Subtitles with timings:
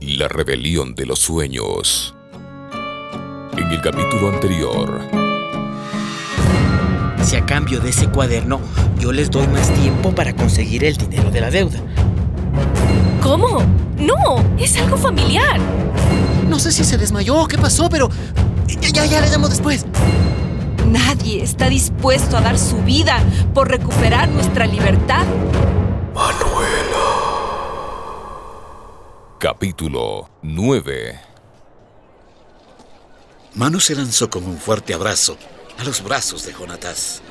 [0.00, 2.14] la rebelión de los sueños.
[3.56, 5.00] En el capítulo anterior.
[7.22, 8.60] Si a cambio de ese cuaderno
[8.98, 11.80] yo les doy más tiempo para conseguir el dinero de la deuda.
[13.22, 13.62] ¿Cómo?
[13.98, 15.60] No, es algo familiar.
[16.48, 18.08] No sé si se desmayó o qué pasó, pero
[18.66, 19.84] ya, ya, ya le damos después.
[20.86, 25.26] Nadie está dispuesto a dar su vida por recuperar nuestra libertad.
[29.38, 31.20] Capítulo 9
[33.54, 35.38] Manu se lanzó con un fuerte abrazo
[35.78, 37.22] a los brazos de Jonatás.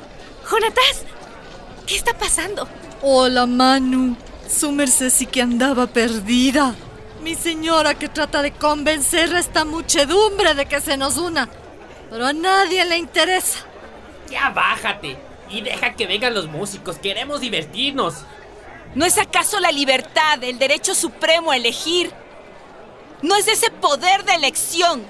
[0.50, 1.04] Jonatás,
[1.86, 2.66] ¿qué está pasando?
[3.02, 4.16] Hola, Manu.
[4.48, 6.74] Su merced sí que andaba perdida.
[7.22, 11.50] Mi señora que trata de convencer a esta muchedumbre de que se nos una.
[12.08, 13.58] Pero a nadie le interesa.
[14.30, 15.18] Ya bájate
[15.50, 16.96] y deja que vengan los músicos.
[16.96, 18.24] Queremos divertirnos.
[18.98, 22.12] ¿No es acaso la libertad, el derecho supremo a elegir?
[23.22, 25.06] ¿No es ese poder de elección,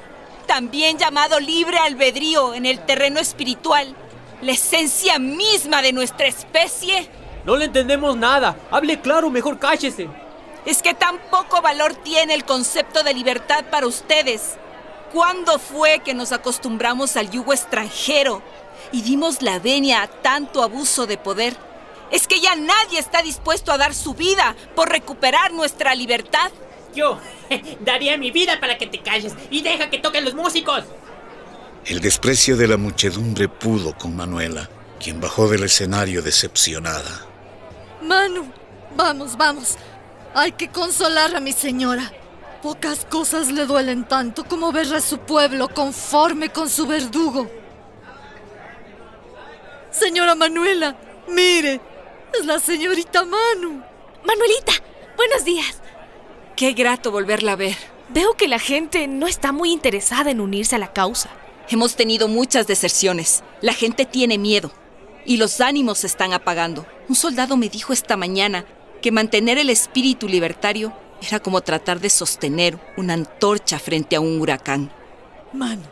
[0.46, 3.96] también llamado libre albedrío en el terreno espiritual,
[4.42, 7.08] la esencia misma de nuestra especie?
[7.46, 8.58] No le entendemos nada.
[8.70, 10.06] Hable claro, mejor cállese.
[10.66, 14.58] Es que tan poco valor tiene el concepto de libertad para ustedes.
[15.14, 18.42] ¿Cuándo fue que nos acostumbramos al yugo extranjero
[18.92, 21.67] y dimos la venia a tanto abuso de poder?
[22.10, 26.50] Es que ya nadie está dispuesto a dar su vida por recuperar nuestra libertad.
[26.94, 27.18] Yo
[27.80, 30.84] daría mi vida para que te calles y deja que toquen los músicos.
[31.84, 34.68] El desprecio de la muchedumbre pudo con Manuela,
[35.02, 37.26] quien bajó del escenario decepcionada.
[38.02, 38.50] Manu,
[38.96, 39.76] vamos, vamos.
[40.34, 42.12] Hay que consolar a mi señora.
[42.62, 47.48] Pocas cosas le duelen tanto como ver a su pueblo conforme con su verdugo.
[49.90, 50.96] Señora Manuela,
[51.28, 51.80] mire,
[52.38, 53.82] es la señorita Manu.
[54.24, 54.72] Manuelita,
[55.16, 55.80] buenos días.
[56.56, 57.76] Qué grato volverla a ver.
[58.08, 61.30] Veo que la gente no está muy interesada en unirse a la causa.
[61.68, 63.42] Hemos tenido muchas deserciones.
[63.60, 64.72] La gente tiene miedo.
[65.24, 66.86] Y los ánimos se están apagando.
[67.08, 68.64] Un soldado me dijo esta mañana
[69.02, 74.40] que mantener el espíritu libertario era como tratar de sostener una antorcha frente a un
[74.40, 74.90] huracán.
[75.52, 75.82] Manu,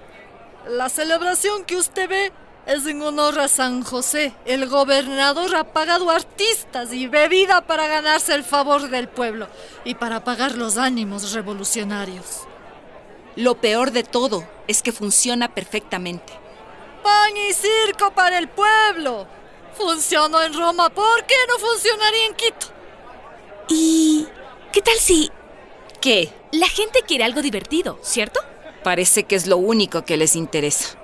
[0.68, 2.32] la celebración que usted ve
[2.66, 4.32] es en honor a San José.
[4.44, 9.46] El gobernador ha pagado artistas y bebida para ganarse el favor del pueblo
[9.84, 12.42] y para pagar los ánimos revolucionarios.
[13.36, 16.32] Lo peor de todo es que funciona perfectamente.
[17.02, 19.26] Pan y circo para el pueblo.
[19.74, 22.66] Funcionó en Roma, ¿por qué no funcionaría en Quito?
[23.68, 24.26] ¿Y
[24.72, 25.30] qué tal si...
[26.00, 26.32] ¿Qué?
[26.52, 28.40] La gente quiere algo divertido, ¿cierto?
[28.82, 30.96] Parece que es lo único que les interesa.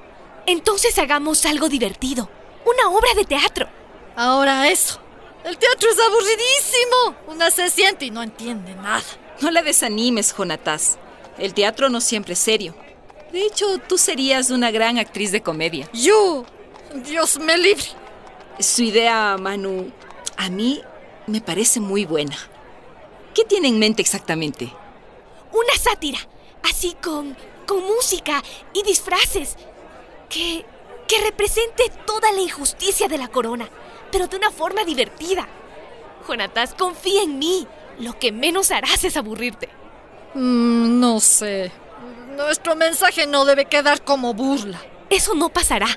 [0.53, 2.29] Entonces hagamos algo divertido.
[2.67, 3.67] Una obra de teatro.
[4.15, 5.01] Ahora eso.
[5.45, 7.17] El teatro es aburridísimo.
[7.27, 9.03] Una se siente y no entiende nada.
[9.41, 10.99] No la desanimes, Jonatás.
[11.39, 12.75] El teatro no siempre es serio.
[13.33, 15.89] De hecho, tú serías una gran actriz de comedia.
[15.95, 16.45] Yo.
[16.97, 17.87] Dios me libre.
[18.59, 19.91] Su idea, Manu,
[20.37, 20.83] a mí
[21.27, 22.37] me parece muy buena.
[23.33, 24.71] ¿Qué tiene en mente exactamente?
[25.51, 26.19] Una sátira.
[26.63, 28.43] Así con, con música
[28.75, 29.57] y disfraces
[30.33, 30.65] que,
[31.07, 33.69] que represente toda la injusticia de la corona,
[34.11, 35.47] pero de una forma divertida.
[36.27, 37.67] Jonatas, confía en mí.
[37.99, 39.69] Lo que menos harás es aburrirte.
[40.35, 41.71] Mm, no sé.
[42.37, 44.81] Nuestro mensaje no debe quedar como burla.
[45.11, 45.89] Eso no pasará.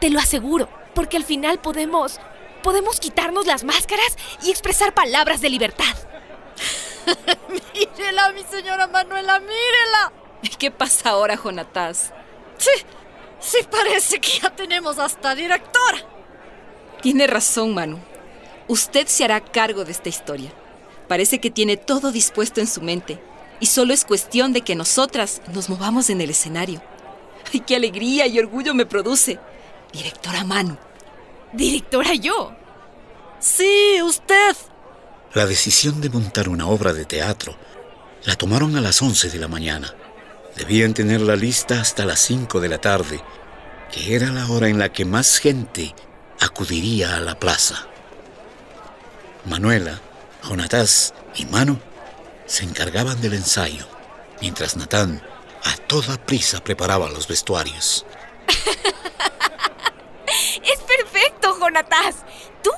[0.00, 2.20] Te lo aseguro, porque al final podemos
[2.62, 5.96] podemos quitarnos las máscaras y expresar palabras de libertad.
[7.48, 10.12] mírela, mi señora Manuela, mírela.
[10.58, 12.12] ¿Qué pasa ahora, Jonatás?
[12.58, 12.70] Sí,
[13.40, 15.98] Sí, parece que ya tenemos hasta directora.
[17.02, 17.98] Tiene razón, Manu.
[18.68, 20.52] Usted se hará cargo de esta historia.
[21.08, 23.20] Parece que tiene todo dispuesto en su mente.
[23.58, 26.82] Y solo es cuestión de que nosotras nos movamos en el escenario.
[27.52, 29.38] ¡Ay, qué alegría y orgullo me produce!
[29.92, 30.76] Directora Manu.
[31.52, 32.52] ¿Directora yo?
[33.40, 34.56] Sí, usted.
[35.34, 37.56] La decisión de montar una obra de teatro
[38.24, 39.94] la tomaron a las 11 de la mañana.
[40.56, 43.20] Debían tener la lista hasta las 5 de la tarde,
[43.92, 45.94] que era la hora en la que más gente
[46.40, 47.86] acudiría a la plaza.
[49.44, 50.00] Manuela,
[50.42, 51.78] Jonatás y Manu
[52.46, 53.86] se encargaban del ensayo,
[54.40, 55.22] mientras Natán
[55.64, 58.06] a toda prisa preparaba los vestuarios.
[60.62, 62.16] ¡Es perfecto, Jonatás!
[62.62, 62.70] Tú,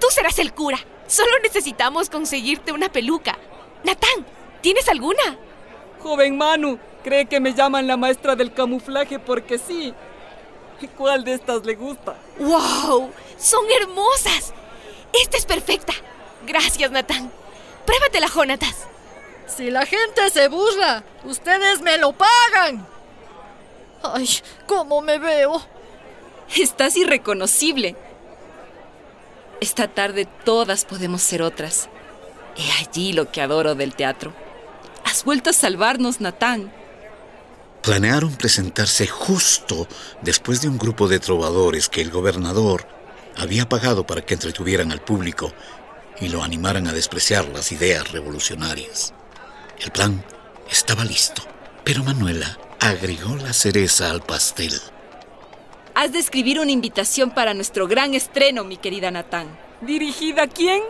[0.00, 0.78] tú serás el cura.
[1.06, 3.38] Solo necesitamos conseguirte una peluca.
[3.84, 4.26] Natán,
[4.60, 5.38] ¿tienes alguna?
[6.04, 9.94] Joven Manu, cree que me llaman la maestra del camuflaje porque sí.
[10.98, 12.14] ¿Cuál de estas le gusta?
[12.38, 13.10] ¡Wow!
[13.38, 14.52] ¡Son hermosas!
[15.14, 15.94] Esta es perfecta.
[16.46, 17.32] Gracias, Natán.
[17.86, 18.86] Pruébatela, Jonatas.
[19.46, 22.86] Si la gente se burla, ustedes me lo pagan.
[24.02, 24.28] Ay,
[24.66, 25.62] ¿cómo me veo?
[26.54, 27.96] Estás irreconocible.
[29.62, 31.88] Esta tarde todas podemos ser otras.
[32.56, 34.43] He allí lo que adoro del teatro.
[35.14, 36.72] Has vuelto a salvarnos, Natán.
[37.84, 39.86] Planearon presentarse justo
[40.22, 42.84] después de un grupo de trovadores que el gobernador
[43.36, 45.52] había pagado para que entretuvieran al público
[46.20, 49.14] y lo animaran a despreciar las ideas revolucionarias.
[49.78, 50.24] El plan
[50.68, 51.42] estaba listo,
[51.84, 54.72] pero Manuela agregó la cereza al pastel.
[55.94, 59.46] Has de escribir una invitación para nuestro gran estreno, mi querida Natán.
[59.80, 60.82] ¿Dirigida a quién?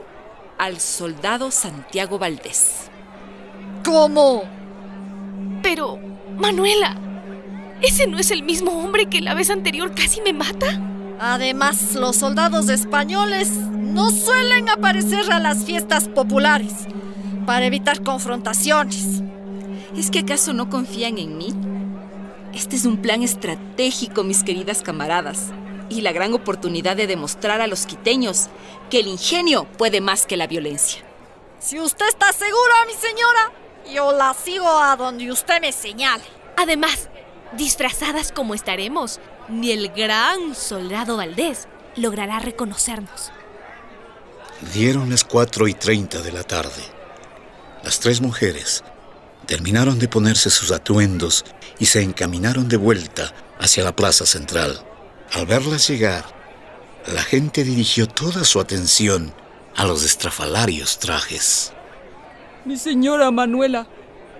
[0.57, 2.89] Al soldado Santiago Valdés.
[3.85, 4.43] ¿Cómo?
[5.63, 5.99] Pero,
[6.39, 6.97] Manuela,
[7.83, 10.81] ¿ese no es el mismo hombre que la vez anterior casi me mata?
[11.21, 16.73] Además, los soldados españoles no suelen aparecer a las fiestas populares
[17.47, 19.23] para evitar confrontaciones.
[19.97, 21.55] ¿Es que acaso no confían en mí?
[22.55, 25.53] Este es un plan estratégico, mis queridas camaradas,
[25.89, 28.49] y la gran oportunidad de demostrar a los quiteños
[28.91, 31.03] que el ingenio puede más que la violencia.
[31.59, 33.53] Si usted está segura, mi señora,
[33.93, 36.25] yo la sigo a donde usted me señale.
[36.57, 37.09] Además,
[37.53, 43.31] disfrazadas como estaremos, ni el gran soldado Valdés logrará reconocernos.
[44.73, 46.83] Dieron las 4 y 30 de la tarde.
[47.83, 48.83] Las tres mujeres
[49.47, 51.45] terminaron de ponerse sus atuendos
[51.79, 54.83] y se encaminaron de vuelta hacia la plaza central.
[55.33, 56.25] Al verlas llegar,
[57.07, 59.35] la gente dirigió toda su atención
[59.77, 61.74] a los estrafalarios trajes.
[62.65, 63.87] Mi señora Manuela,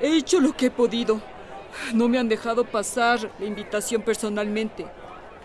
[0.01, 1.21] he hecho lo que he podido.
[1.93, 4.87] No me han dejado pasar la invitación personalmente.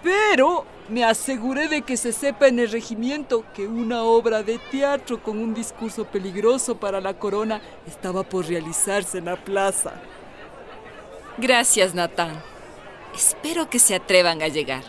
[0.01, 5.21] Pero me aseguré de que se sepa en el regimiento que una obra de teatro
[5.21, 9.93] con un discurso peligroso para la corona estaba por realizarse en la plaza.
[11.37, 12.41] Gracias, Natán.
[13.13, 14.83] Espero que se atrevan a llegar,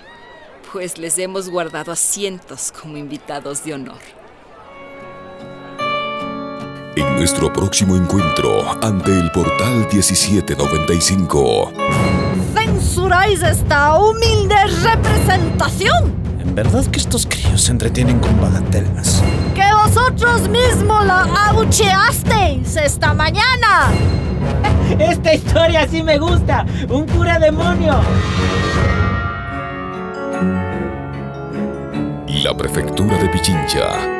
[0.72, 4.19] pues les hemos guardado asientos como invitados de honor.
[6.96, 11.72] En nuestro próximo encuentro ante el portal 1795.
[12.52, 16.12] ¿Censuráis esta humilde representación?
[16.40, 19.22] En verdad que estos críos se entretienen con bagatelas.
[19.54, 23.92] Que vosotros mismos la abucheasteis esta mañana.
[24.98, 26.66] Esta historia sí me gusta.
[26.88, 28.00] Un cura demonio.
[32.42, 34.19] La prefectura de Pichincha